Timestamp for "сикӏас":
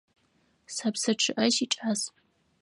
1.55-2.01